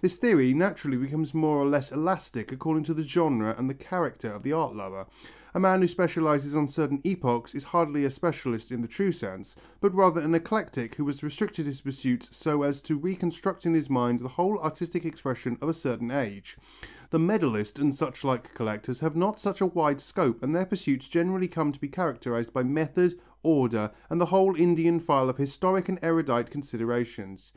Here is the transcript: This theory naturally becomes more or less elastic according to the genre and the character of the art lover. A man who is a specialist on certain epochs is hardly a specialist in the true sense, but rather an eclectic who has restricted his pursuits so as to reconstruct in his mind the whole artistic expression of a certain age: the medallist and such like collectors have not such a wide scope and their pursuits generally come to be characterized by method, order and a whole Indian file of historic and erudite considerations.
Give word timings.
This 0.00 0.16
theory 0.16 0.54
naturally 0.54 0.96
becomes 0.96 1.34
more 1.34 1.58
or 1.58 1.66
less 1.68 1.92
elastic 1.92 2.50
according 2.52 2.84
to 2.84 2.94
the 2.94 3.06
genre 3.06 3.54
and 3.58 3.68
the 3.68 3.74
character 3.74 4.32
of 4.32 4.42
the 4.42 4.50
art 4.54 4.74
lover. 4.74 5.04
A 5.52 5.60
man 5.60 5.80
who 5.80 5.84
is 5.84 5.90
a 5.90 5.92
specialist 5.92 6.56
on 6.56 6.66
certain 6.68 7.02
epochs 7.04 7.54
is 7.54 7.64
hardly 7.64 8.06
a 8.06 8.10
specialist 8.10 8.72
in 8.72 8.80
the 8.80 8.88
true 8.88 9.12
sense, 9.12 9.54
but 9.82 9.94
rather 9.94 10.22
an 10.22 10.34
eclectic 10.34 10.94
who 10.94 11.04
has 11.08 11.22
restricted 11.22 11.66
his 11.66 11.82
pursuits 11.82 12.34
so 12.34 12.62
as 12.62 12.80
to 12.80 12.96
reconstruct 12.96 13.66
in 13.66 13.74
his 13.74 13.90
mind 13.90 14.20
the 14.20 14.28
whole 14.28 14.58
artistic 14.60 15.04
expression 15.04 15.58
of 15.60 15.68
a 15.68 15.74
certain 15.74 16.10
age: 16.10 16.56
the 17.10 17.18
medallist 17.18 17.78
and 17.78 17.94
such 17.94 18.24
like 18.24 18.54
collectors 18.54 19.00
have 19.00 19.14
not 19.16 19.38
such 19.38 19.60
a 19.60 19.66
wide 19.66 20.00
scope 20.00 20.42
and 20.42 20.56
their 20.56 20.64
pursuits 20.64 21.10
generally 21.10 21.46
come 21.46 21.72
to 21.72 21.78
be 21.78 21.88
characterized 21.88 22.54
by 22.54 22.62
method, 22.62 23.20
order 23.42 23.90
and 24.08 24.22
a 24.22 24.24
whole 24.24 24.56
Indian 24.56 24.98
file 24.98 25.28
of 25.28 25.36
historic 25.36 25.90
and 25.90 25.98
erudite 26.02 26.50
considerations. 26.50 27.52